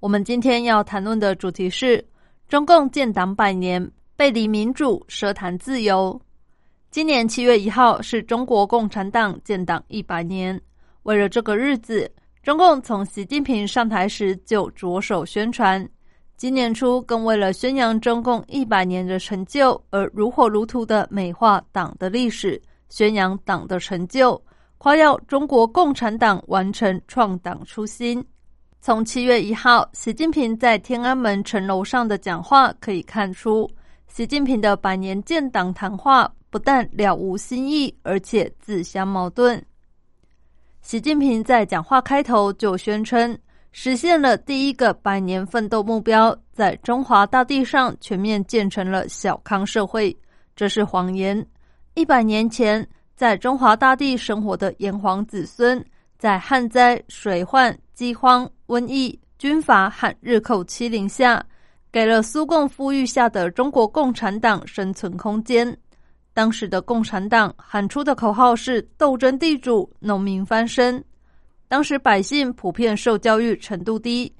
[0.00, 2.02] 我们今天要谈论的主题是
[2.48, 3.86] 中共建党百年，
[4.16, 6.18] 背离民主，奢谈自由。
[6.90, 10.58] 今年七月一号是中国共产党建党一百年，
[11.02, 12.10] 为了这个日子，
[12.42, 15.86] 中共从习近平上台时就着手宣传。
[16.34, 24.42] 今年初，更为了宣扬中共一百年的成就而如火如荼的美化党的历史，宣扬党的成就。
[24.78, 28.24] 夸耀中国共产党完成创党初心。
[28.82, 33.70] 从七月一号，习近平在天安门城楼上的讲话可以看出，
[34.08, 39.62] 习近平的百年建党谈话不但了无新意，而且自相矛盾。
[40.80, 43.38] 习近平在讲话开头就宣称，
[43.70, 50.16] 实现了第一个百年奋斗目标，在中华大地上全面建成了小康社会，
[50.56, 51.46] 这是谎言。
[51.92, 52.88] 一百年前。
[53.16, 55.84] 在中华大地生活的炎黄子孙，
[56.20, 61.42] 在旱灾、水患、饥荒、瘟疫、军阀和日寇欺凌下，
[61.90, 65.74] 给了苏共富裕下的中国共产党生存空间。
[66.34, 71.02] 当时的共产党喊出的口号是“斗争地主，农民翻身”。
[71.68, 74.30] 当时百姓普遍受教育程度低，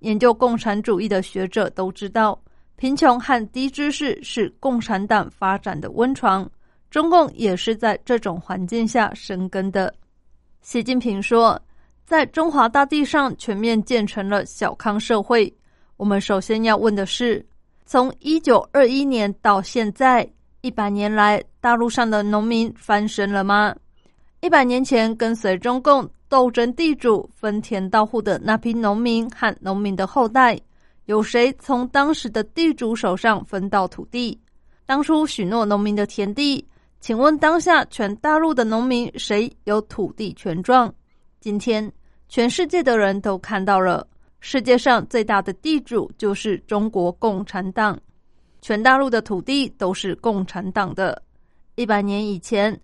[0.00, 2.36] 研究共产主义的学者都知道，
[2.74, 6.50] 贫穷和低知识是共产党发展的温床。
[6.90, 9.94] 中共也是在这种环境下生根的。
[10.60, 11.60] 习近平说，
[12.04, 15.52] 在中华大地上全面建成了小康社会。
[15.96, 17.44] 我们首先要问的是：
[17.86, 20.28] 从一九二一年到现在
[20.60, 23.74] 一百年来，大陆上的农民翻身了吗？
[24.40, 30.60] 一百年前跟随中共斗争地主、分田到户的那批农民和农民的后代，
[31.06, 34.38] 有谁从当时的地主手上分到土地？
[34.84, 36.64] 当初许诺农民的田地？
[37.00, 40.92] 请问当下全大陆的农民谁有土地权状？
[41.40, 41.90] 今天
[42.28, 44.06] 全世界的人都看到了，
[44.40, 47.98] 世界上最大的地主就是中国共产党，
[48.60, 51.22] 全大陆的土地都是共产党的。
[51.76, 52.78] 一百年以前，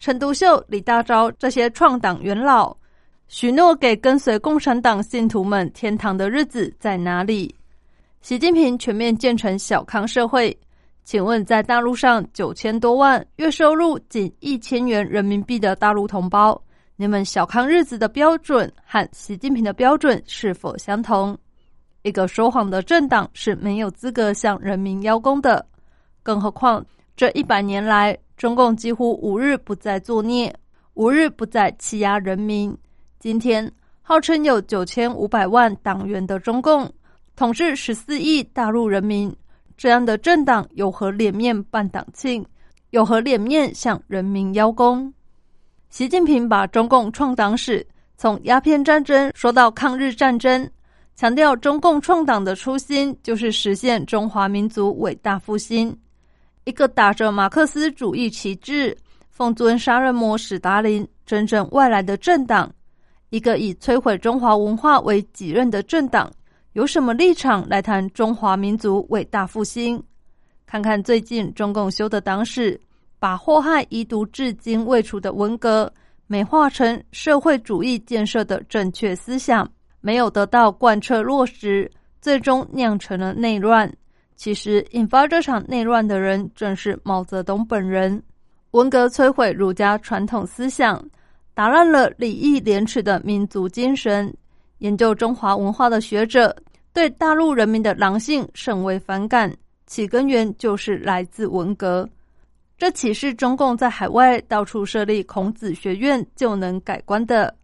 [0.00, 2.76] 陈独秀、李大钊这些创党元老
[3.28, 7.54] 许诺给跟随共产党信徒们天堂的日子在哪里？
[8.20, 10.54] 习近平全面建成小康社会。
[11.02, 16.60] 请问，在大陆上九千多万月收入仅一千元人民币的大陆同胞，
[16.94, 21.36] 你们小康日子的标准和习近平的标准是否相同？
[22.02, 25.66] 一个说谎的政党是没有资格向人民邀功的。
[26.22, 26.84] 更何况，
[27.16, 30.54] 这一百年来，中共几乎五日不再作孽，
[30.94, 32.76] 五日不再欺压人民。
[33.18, 36.90] 今天，号称有九千五百万党员的中共，
[37.34, 39.34] 统治十四亿大陆人民。
[39.80, 42.44] 这样的政党有何脸面办党庆？
[42.90, 45.10] 有何脸面向人民邀功？
[45.88, 47.86] 习近平把中共创党史
[48.18, 50.70] 从鸦片战争说到抗日战争，
[51.16, 55.96] 强调中共创党的初心就是实现中华民族伟大复兴。
[56.64, 58.94] 一个打着马克思主义旗帜、
[59.30, 62.70] 奉尊杀人魔史达林真正外来的政党，
[63.30, 66.30] 一个以摧毁中华文化为己任的政党。
[66.74, 70.00] 有什么立场来谈中华民族伟大复兴？
[70.66, 72.80] 看看最近中共修的党史，
[73.18, 75.92] 把祸害遗毒至今未除的文革
[76.28, 79.68] 美化成社会主义建设的正确思想，
[80.00, 83.92] 没有得到贯彻落实，最终酿成了内乱。
[84.36, 88.22] 其实，引发这场内乱的人正是毛泽东本人。
[88.70, 91.04] 文革摧毁儒家传统思想，
[91.52, 94.32] 打乱了礼义廉耻的民族精神。
[94.80, 96.54] 研究中华文化的学者
[96.92, 99.54] 对大陆人民的狼性甚为反感，
[99.86, 102.06] 其根源就是来自文革。
[102.76, 107.54] 这岂是中共在海外到处设立孔子学院就能改观的？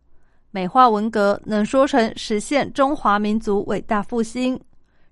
[0.50, 4.58] 美化文革能说成实现中华民族伟大复兴？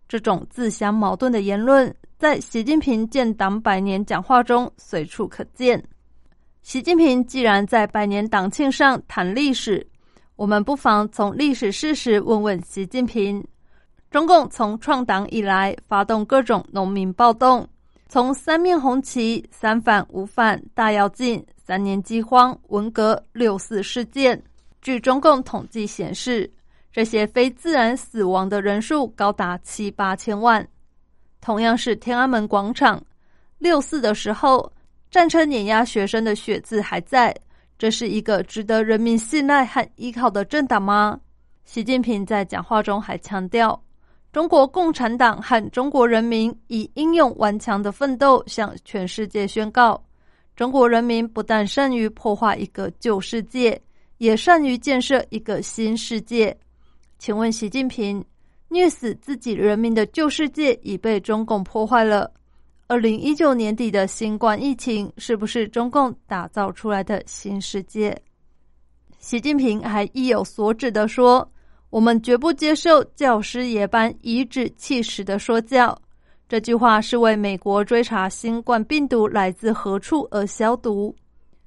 [0.06, 5.82] 这种自相矛盾的言论，在习近平建党百年讲话中随处可见。
[6.62, 9.86] 习近平既然在百年党庆上谈历史，
[10.36, 13.42] 我们不妨从历史事实问问习近平：
[14.10, 17.66] 中共从创党以来，发动各种农民暴动，
[18.08, 24.42] 从三面红旗、三反五反、大跃进、三年饥荒、文革、六四事件。
[24.82, 26.52] 据中共统计显示，
[26.92, 30.66] 这些非自然死亡的人数高达七八千万。
[31.40, 33.00] 同样是天安门广场，
[33.58, 34.72] 六四的时候，
[35.12, 37.32] 战车碾压学生的血渍还在。
[37.78, 41.20] 这是一个值得人民信赖和依靠的政党吗？
[41.64, 43.82] 习近平在讲话中还强调，
[44.32, 50.02] 中国共产党和中国人民以英勇顽强的奋斗向全世界宣告：
[50.54, 53.80] 中国人民不但善于破坏一个旧世界，
[54.18, 56.56] 也善于建设一个新世界。
[57.18, 58.24] 请问习近平，
[58.68, 62.30] 虐死自己人民的旧世界已被中共破坏了？
[62.86, 68.14] 二零一九年底的新冠疫情，是不是中共打造出来的新世界？
[69.18, 71.50] 习近平还意有所指的说
[71.88, 75.98] ：“我们绝不接受教师爷般颐指气使的说教。”
[76.46, 81.16] 这句话是为美国追查新冠病毒来自何处而消毒。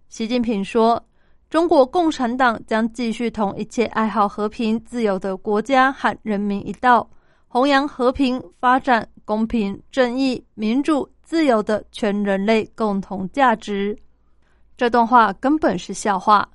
[0.09, 1.03] 习近平说
[1.49, 7.09] ：“中国共产党将继续同一切爱好和平、自由的国家和人民一道，
[7.57, 13.93] 弘扬和平发展。”公平、正义、民主、自由的全人类共同价值，
[14.77, 16.47] 这段话根本是笑话。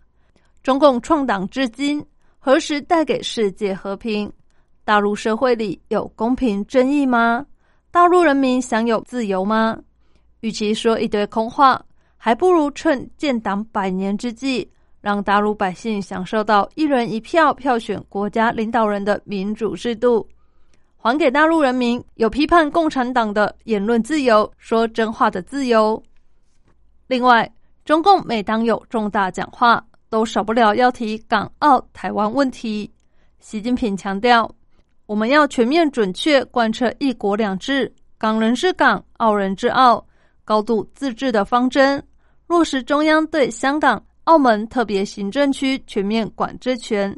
[0.63, 2.03] 中共创党至今，
[2.39, 4.33] 何时带给世界和平？
[4.85, 7.45] 大陆社会里有公平正义吗？
[7.91, 9.79] 大陆人民享有自由吗？
[10.41, 11.85] 与其说一堆空话，
[12.17, 14.67] 还不如趁建党百年之际，
[15.03, 20.27] 让大陆百姓享受到一人一票票选国家领导人的民主制度。
[21.05, 26.01] 还给大陆人民有批判共产党的言论自由、说真话的自由。
[27.09, 27.53] 另外，
[27.85, 32.89] 中共每当有重大讲话，都少不了要提港澳台湾问题。
[33.41, 34.49] 习近平强调，
[35.07, 40.07] 我们要全面准确贯彻“一国两制”、“港人治港、澳人治澳”、
[40.47, 42.01] 高度自治的方针，
[42.47, 47.13] 落实中央对香港、澳门特别行政区全面管制权。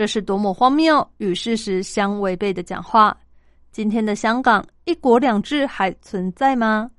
[0.00, 3.14] 这是多么荒谬与事实相违背的讲话！
[3.70, 6.90] 今天的香港“一国两制”还存在吗？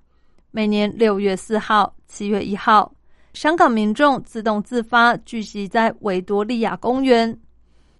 [0.51, 2.93] 每年六月四号、七月一号，
[3.33, 7.35] 香港民众自动自发聚集在维多利亚公园，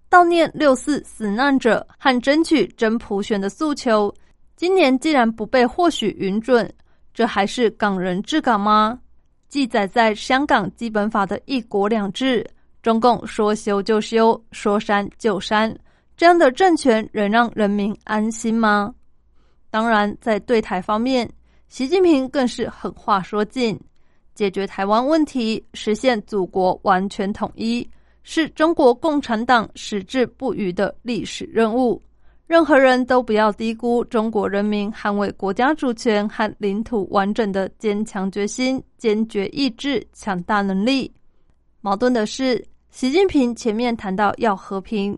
[0.07, 4.13] 悼念六四死难者和争取真普选的诉求。
[4.55, 6.71] 今年既然不被或许允准，
[7.11, 8.99] 这还是港人治港吗？
[9.49, 12.47] 记载在香港基本法的一国两制。
[12.81, 15.71] 中共说修就修，说删就删，
[16.17, 18.91] 这样的政权能让人民安心吗？
[19.69, 21.29] 当然，在对台方面，
[21.69, 23.79] 习近平更是狠话说尽：
[24.33, 27.87] 解决台湾问题，实现祖国完全统一，
[28.23, 32.01] 是中国共产党矢志不渝的历史任务。
[32.47, 41.09] 任何人都不要低估中国人民捍卫国家主权和领土完整的坚强决心、坚决意志、强大能力。
[41.79, 42.65] 矛盾的是。
[42.91, 45.17] 习近平前面谈到要和平，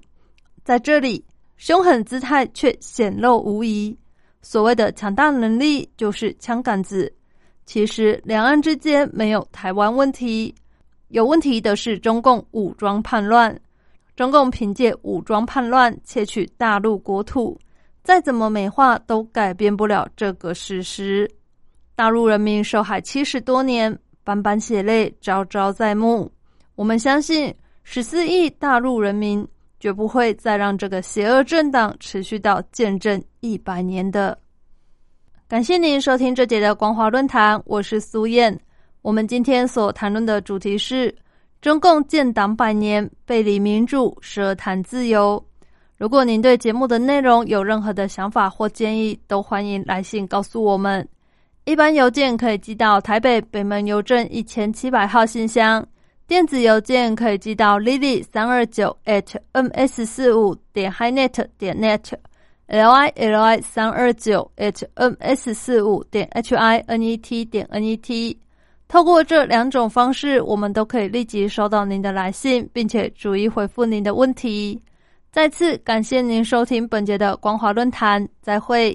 [0.64, 1.26] 在这里
[1.58, 3.98] 凶狠姿态却显露无遗。
[4.44, 7.12] 所谓的强大能力就是枪杆子。
[7.66, 10.54] 其实两岸之间没有台湾问题，
[11.08, 13.60] 有问题的是中共武装叛乱。
[14.16, 17.58] 中共凭借武装叛乱窃取大陆国土，
[18.04, 21.30] 再怎么美化都改变不了这个事实。
[21.96, 26.32] 大陆人民受害七十多年，斑斑血泪，朝朝在目。
[26.76, 27.54] 我们相信。
[27.84, 29.46] 十四亿大陆人民
[29.80, 34.38] 绝不会再让这个邪恶政党持续到见证一百年的。
[35.48, 38.58] 感谢您收听这节的光华论坛，我是苏燕。
[39.02, 41.14] 我们今天所谈论的主题是
[41.62, 45.44] 中共建党百年，背离民主，舌谈自由。
[45.98, 51.08] 如果您对节目的内容有任何的想法或建议，都欢迎来信告诉我们。
[51.66, 55.86] 一般邮件可以寄到台北北门邮政一千七百号信箱。
[56.26, 65.54] 电子邮件可以寄到 lily 三二九 at ms 四五点 hi net 点 net，l i l i 三二九 at ms
[65.54, 68.40] 四五点 h i n e t 点 n e t。
[68.88, 74.82] 透过这两种方式，我们都可以立即收到您的来信，并且逐一回复您的问题。
[75.32, 78.92] 再次感谢您收听本节的光华论坛，再会。